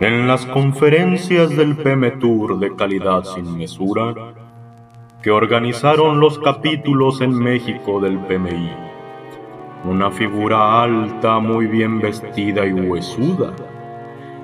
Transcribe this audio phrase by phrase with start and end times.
[0.00, 4.12] En las conferencias del PMTUR de calidad sin mesura,
[5.22, 8.70] que organizaron los capítulos en México del PMI,
[9.84, 13.54] una figura alta, muy bien vestida y huesuda.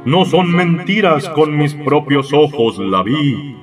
[0.05, 3.57] No son mentiras, con mis propios ojos la vi.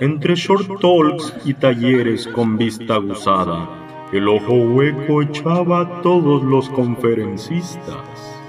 [0.00, 3.70] Entre short talks y talleres con vista aguzada,
[4.12, 8.39] el ojo hueco echaba a todos los conferencistas.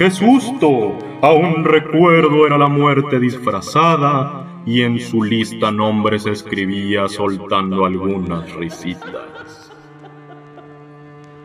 [0.00, 0.96] ¡Qué susto!
[1.20, 9.70] Aún recuerdo era la muerte disfrazada y en su lista nombres escribía soltando algunas risitas.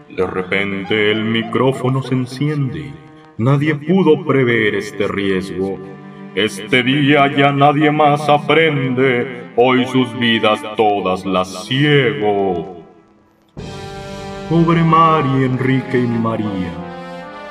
[0.08, 2.94] De repente el micrófono se enciende.
[3.38, 5.78] Nadie pudo prever este riesgo.
[6.34, 12.86] Este día ya nadie más aprende, hoy sus vidas todas las ciego.
[14.50, 16.95] Pobre Mari, Enrique y María,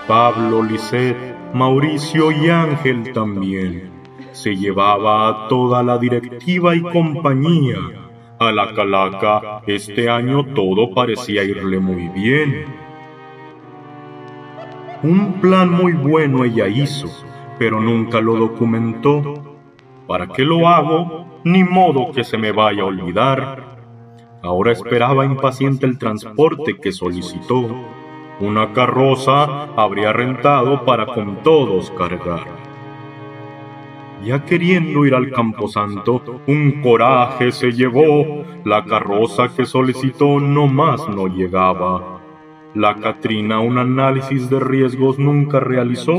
[0.07, 1.17] Pablo, Lisset,
[1.55, 3.91] Mauricio y Ángel también.
[4.33, 7.79] Se llevaba a toda la directiva y compañía.
[8.39, 12.67] A la calaca este año todo parecía irle muy bien.
[15.03, 17.09] Un plan muy bueno ella hizo,
[17.59, 19.57] pero nunca lo documentó.
[20.07, 21.41] ¿Para qué lo hago?
[21.45, 23.79] Ni modo que se me vaya a olvidar.
[24.43, 27.69] Ahora esperaba impaciente el transporte que solicitó.
[28.41, 32.65] Una carroza habría rentado para con todos cargar.
[34.25, 38.45] Ya queriendo ir al camposanto, un coraje se llevó.
[38.65, 42.21] La carroza que solicitó no más no llegaba.
[42.75, 46.17] La Catrina un análisis de riesgos nunca realizó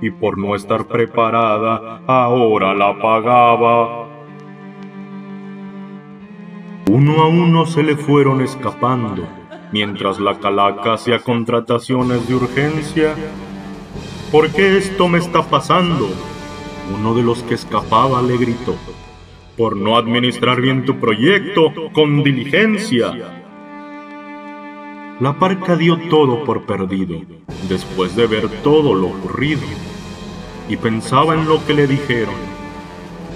[0.00, 4.08] y por no estar preparada ahora la pagaba.
[6.90, 9.24] Uno a uno se le fueron escapando,
[9.72, 13.14] mientras la calaca hacía contrataciones de urgencia.
[14.32, 16.08] ¿Por qué esto me está pasando?
[16.94, 18.74] Uno de los que escapaba le gritó.
[19.56, 23.12] Por no administrar bien tu proyecto con diligencia.
[25.20, 27.20] La parca dio todo por perdido,
[27.68, 29.62] después de ver todo lo ocurrido,
[30.68, 32.36] y pensaba en lo que le dijeron.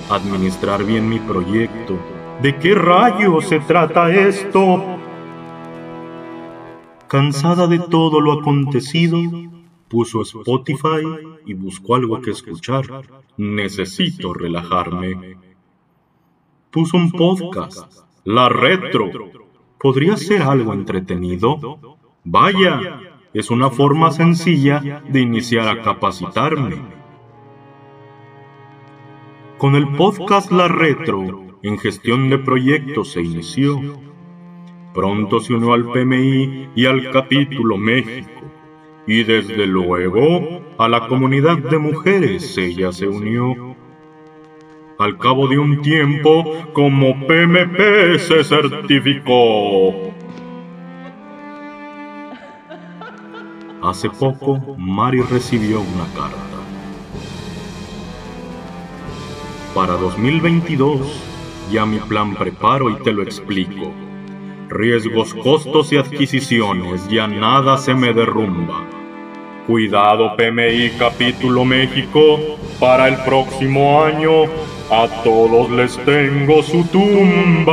[0.08, 1.98] Administrar bien mi proyecto,
[2.42, 4.82] ¿De qué rayos se trata esto?
[7.12, 9.20] Cansada de todo lo acontecido,
[9.86, 11.04] puso Spotify
[11.44, 12.86] y buscó algo que escuchar.
[13.36, 15.36] Necesito relajarme.
[16.70, 19.10] Puso un podcast, La Retro.
[19.78, 21.98] ¿Podría ser algo entretenido?
[22.24, 22.98] Vaya,
[23.34, 26.80] es una forma sencilla de iniciar a capacitarme.
[29.58, 34.11] Con el podcast La Retro, en gestión de proyectos se inició.
[34.94, 38.42] Pronto se unió al PMI y al capítulo México.
[39.06, 43.74] Y desde luego a la comunidad de mujeres ella se unió.
[44.98, 46.44] Al cabo de un tiempo,
[46.74, 50.12] como PMP se certificó.
[53.82, 56.36] Hace poco, Mari recibió una carta.
[59.74, 61.00] Para 2022,
[61.72, 63.90] ya mi plan preparo y te lo explico.
[64.72, 68.86] Riesgos, costos y adquisiciones, ya nada se me derrumba.
[69.66, 72.38] Cuidado PMI Capítulo México,
[72.80, 74.44] para el próximo año
[74.90, 77.72] a todos les tengo su tumba.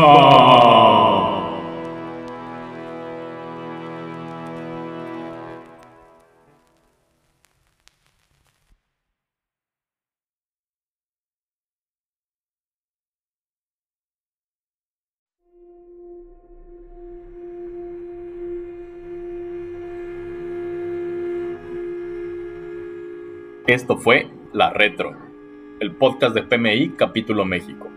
[23.70, 25.16] Esto fue La Retro,
[25.80, 27.88] el podcast de PMI Capítulo México.